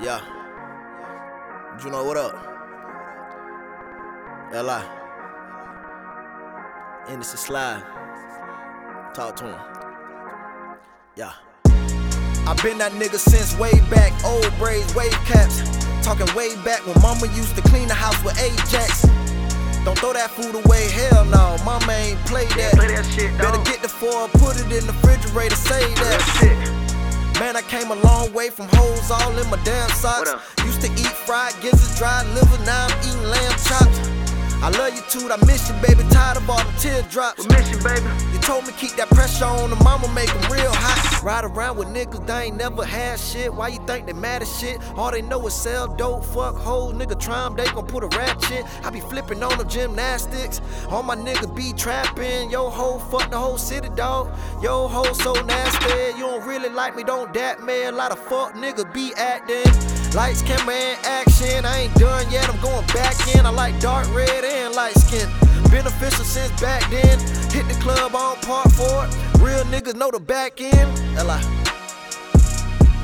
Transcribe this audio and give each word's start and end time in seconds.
Yeah. 0.00 0.20
You 1.82 1.90
know 1.90 2.04
what 2.04 2.16
up? 2.16 2.34
L.I. 4.52 4.84
Innocent 7.10 7.40
Slide. 7.40 7.82
Talk 9.12 9.34
to 9.36 9.44
him. 9.46 9.58
Yeah. 11.16 11.32
i 12.46 12.54
been 12.62 12.78
that 12.78 12.92
nigga 12.92 13.18
since 13.18 13.58
way 13.58 13.72
back. 13.90 14.12
Old 14.24 14.56
braids, 14.58 14.94
wave 14.94 15.10
caps. 15.26 15.66
Talking 16.06 16.32
way 16.36 16.54
back 16.62 16.86
when 16.86 16.94
mama 17.02 17.26
used 17.34 17.56
to 17.56 17.62
clean 17.62 17.88
the 17.88 17.94
house 17.94 18.22
with 18.22 18.38
Ajax. 18.38 19.02
Don't 19.84 19.98
throw 19.98 20.12
that 20.12 20.30
food 20.30 20.54
away, 20.54 20.88
hell 20.90 21.24
no. 21.24 21.56
Mama 21.64 21.90
ain't 21.92 22.24
play 22.26 22.46
that. 22.54 22.74
Play 22.74 22.86
that 22.94 23.04
shit, 23.06 23.36
Better 23.36 23.58
get 23.64 23.82
the 23.82 23.88
four, 23.88 24.28
put 24.38 24.56
it 24.56 24.70
in 24.70 24.86
the 24.86 24.92
refrigerator, 24.92 25.56
save 25.56 25.96
that. 25.96 26.22
Real 26.40 26.54
shit. 26.54 26.87
Man, 27.38 27.54
I 27.54 27.62
came 27.62 27.90
a 27.92 27.94
long 27.94 28.32
way 28.32 28.50
from 28.50 28.66
hoes 28.72 29.10
all 29.12 29.38
in 29.38 29.48
my 29.48 29.62
damn 29.62 29.88
socks. 29.90 30.32
Used 30.64 30.80
to 30.80 30.90
eat 30.90 31.14
fried 31.24 31.54
gizzards, 31.62 31.96
dried 31.96 32.26
liver, 32.34 32.58
now 32.64 32.86
I'm 32.86 32.98
eating 33.06 33.22
lamb 33.30 33.52
chops. 33.62 34.07
I 34.60 34.70
love 34.70 34.92
you 34.94 35.02
too, 35.08 35.30
I 35.30 35.36
miss 35.46 35.68
you, 35.68 35.74
baby. 35.86 36.02
Tired 36.10 36.36
of 36.36 36.50
all 36.50 36.58
the 36.58 36.72
teardrops. 36.80 37.46
We 37.46 37.54
miss 37.54 37.70
you, 37.70 37.78
baby. 37.78 38.06
You 38.32 38.38
told 38.40 38.66
me 38.66 38.72
keep 38.72 38.92
that 38.96 39.08
pressure 39.10 39.44
on 39.44 39.70
the 39.70 39.76
mama, 39.76 40.08
make 40.08 40.30
'em 40.34 40.50
real 40.50 40.72
hot. 40.72 41.22
Ride 41.22 41.44
around 41.44 41.76
with 41.76 41.88
niggas, 41.88 42.26
they 42.26 42.46
ain't 42.46 42.56
never 42.56 42.84
had 42.84 43.20
shit. 43.20 43.54
Why 43.54 43.68
you 43.68 43.78
think 43.86 44.06
they 44.06 44.12
mad 44.12 44.42
as 44.42 44.58
shit? 44.58 44.80
All 44.96 45.10
they 45.10 45.22
know 45.22 45.46
is 45.46 45.54
sell 45.54 45.86
dope, 45.86 46.24
fuck 46.24 46.56
hoes. 46.56 46.94
Nigga 46.94 47.18
try 47.18 47.46
'em, 47.46 47.54
they 47.54 47.66
gon' 47.66 47.86
put 47.86 48.02
a 48.02 48.08
ratchet. 48.18 48.64
I 48.84 48.90
be 48.90 49.00
flipping 49.00 49.42
on 49.44 49.58
the 49.58 49.64
gymnastics. 49.64 50.60
All 50.90 51.04
my 51.04 51.14
niggas 51.14 51.54
be 51.54 51.72
trapping. 51.72 52.50
Yo 52.50 52.68
ho, 52.68 52.98
fuck 53.10 53.30
the 53.30 53.38
whole 53.38 53.58
city, 53.58 53.90
dog. 53.94 54.28
Yo 54.60 54.88
ho, 54.88 55.04
so 55.12 55.32
nasty. 55.34 56.18
You 56.18 56.26
don't 56.26 56.44
really 56.46 56.68
like 56.68 56.96
me, 56.96 57.04
don't 57.04 57.32
dat 57.32 57.62
me. 57.62 57.84
A 57.84 57.92
lot 57.92 58.10
of 58.10 58.18
fuck 58.18 58.54
niggas 58.54 58.92
be 58.92 59.14
acting. 59.14 59.72
Lights, 60.14 60.42
camera, 60.42 60.74
and 60.74 60.98
action. 61.04 61.64
I 61.66 61.82
ain't 61.82 61.94
done 61.94 62.07
yet, 62.07 62.07
I'm 62.07 62.07
going 62.07 62.07
back 62.94 63.16
in. 63.34 63.46
I 63.46 63.50
like 63.50 63.78
dark 63.80 64.12
red 64.14 64.44
and 64.44 64.74
light 64.74 64.94
skin. 64.94 65.28
Beneficial 65.70 66.24
since 66.24 66.52
back 66.60 66.82
then. 66.90 67.18
Hit 67.50 67.66
the 67.68 67.76
club 67.80 68.14
on 68.14 68.36
part 68.36 68.70
for 68.72 69.06
it. 69.06 69.40
Real 69.40 69.64
niggas 69.64 69.96
know 69.96 70.10
the 70.10 70.20
back 70.20 70.60
end. 70.60 70.90
L.I. 71.16 71.40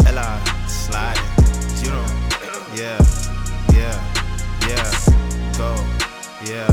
Ella 0.06 0.40
slide 0.68 1.16
it. 1.16 1.84
You 1.84 1.90
don't. 1.90 2.24
Yeah, 2.74 2.98
yeah, 3.72 3.94
yeah. 4.66 4.90
Go. 5.56 5.70
Yeah. 6.44 6.66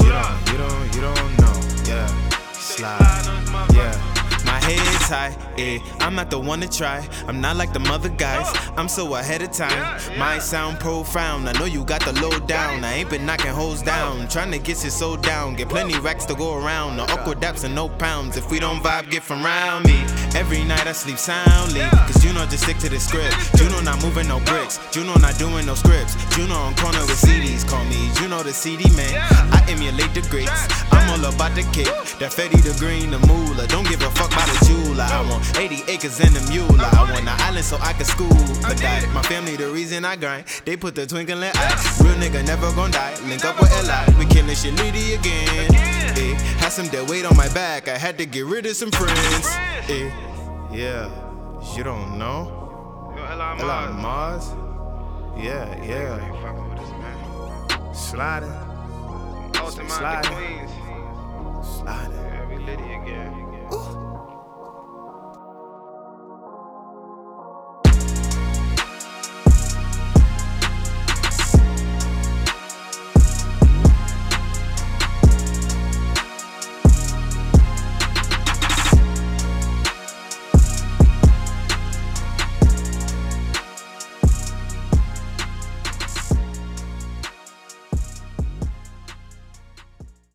You 0.00 0.08
don't. 0.08 0.50
You 0.50 0.56
don't. 0.56 0.94
You 0.94 1.00
don't 1.02 1.38
know. 1.38 1.60
Yeah. 1.84 2.06
Slide. 2.54 3.74
Yeah. 3.74 4.15
My 4.46 4.60
head's 4.64 5.08
high, 5.08 5.36
eh? 5.58 5.78
I'm 6.00 6.14
not 6.14 6.30
the 6.30 6.38
one 6.38 6.60
to 6.60 6.68
try. 6.68 7.06
I'm 7.26 7.40
not 7.40 7.56
like 7.56 7.72
the 7.72 7.80
other 7.92 8.08
guys. 8.08 8.46
I'm 8.76 8.88
so 8.88 9.14
ahead 9.16 9.42
of 9.42 9.50
time. 9.50 10.00
Might 10.18 10.38
sound 10.38 10.78
profound. 10.78 11.48
I 11.48 11.52
know 11.52 11.64
you 11.64 11.84
got 11.84 12.04
the 12.04 12.12
low 12.22 12.38
down. 12.46 12.84
I 12.84 12.94
ain't 12.94 13.10
been 13.10 13.26
knocking 13.26 13.52
hoes 13.52 13.82
down. 13.82 14.28
Trying 14.28 14.52
to 14.52 14.58
get 14.58 14.78
shit 14.78 14.92
so 14.92 15.16
down. 15.16 15.56
Get 15.56 15.68
plenty 15.68 15.98
racks 15.98 16.24
to 16.26 16.34
go 16.34 16.56
around. 16.56 16.96
No 16.96 17.04
awkward 17.04 17.40
daps 17.40 17.64
and 17.64 17.74
no 17.74 17.88
pounds. 17.88 18.36
If 18.36 18.50
we 18.50 18.60
don't 18.60 18.80
vibe, 18.82 19.10
get 19.10 19.22
from 19.22 19.44
round 19.44 19.86
me. 19.86 20.25
Every 20.36 20.64
night 20.64 20.86
I 20.86 20.92
sleep 20.92 21.16
soundly. 21.16 21.80
Cause 22.04 22.22
you 22.22 22.30
know 22.34 22.44
just 22.44 22.64
stick 22.64 22.76
to 22.84 22.90
the 22.90 23.00
script. 23.00 23.32
Juno 23.56 23.80
not 23.80 24.02
moving 24.04 24.28
no 24.28 24.38
bricks. 24.40 24.78
Juno 24.92 25.14
not 25.16 25.38
doing 25.38 25.64
no 25.64 25.74
scripts. 25.74 26.12
Juno 26.36 26.54
on 26.54 26.76
corner 26.76 27.00
with 27.08 27.16
CDs. 27.16 27.66
Call 27.66 27.82
me 27.86 28.12
Juno 28.20 28.42
the 28.42 28.52
CD 28.52 28.84
man. 28.94 29.16
I 29.50 29.64
emulate 29.66 30.12
the 30.12 30.20
greats. 30.28 30.68
I'm 30.92 31.08
all 31.08 31.24
about 31.32 31.56
the 31.56 31.62
cake. 31.72 31.88
That 32.20 32.36
Fetty, 32.36 32.60
the 32.60 32.76
green, 32.78 33.12
the 33.12 33.18
moolah. 33.26 33.66
Don't 33.68 33.88
give 33.88 34.02
a 34.02 34.10
fuck 34.12 34.30
about 34.30 34.46
the 34.52 34.66
jeweler. 34.68 35.08
I 35.08 35.24
want 35.24 35.56
80 35.56 35.90
acres 35.90 36.20
and 36.20 36.36
a 36.36 36.42
mule. 36.52 36.68
I 36.80 37.08
want 37.08 37.24
an 37.24 37.28
island 37.48 37.64
so 37.64 37.78
I 37.80 37.94
can 37.94 38.04
school. 38.04 38.28
But 38.60 38.76
my 39.16 39.22
family, 39.22 39.56
the 39.56 39.70
reason 39.70 40.04
I 40.04 40.16
grind. 40.16 40.44
They 40.66 40.76
put 40.76 40.94
the 40.94 41.06
twinkle 41.06 41.42
in 41.42 41.56
eyes. 41.56 42.00
Real 42.04 42.14
nigga 42.20 42.44
never 42.44 42.70
gon' 42.72 42.90
die. 42.90 43.16
Link 43.24 43.44
up 43.46 43.58
with 43.58 43.72
Li. 43.88 44.18
We 44.18 44.26
killing 44.26 44.54
shit 44.54 44.74
litty 44.76 45.14
again. 45.14 45.74
Eh, 45.74 46.34
had 46.60 46.72
some 46.72 46.88
dead 46.88 47.08
weight 47.08 47.24
on 47.24 47.36
my 47.36 47.48
back. 47.54 47.88
I 47.88 47.96
had 47.96 48.18
to 48.18 48.26
get 48.26 48.44
rid 48.44 48.66
of 48.66 48.76
some 48.76 48.90
friends. 48.90 49.46
Eh, 49.88 50.10
yeah, 50.76 51.08
you 51.74 51.82
don't 51.82 52.18
know. 52.18 53.14
Ella 53.16 53.92
Mars. 53.92 54.52
Yeah, 55.36 55.72
yeah. 55.82 56.20
Sliding. 57.92 58.52
Sliding. 59.88 60.68
Sliding. 61.62 62.26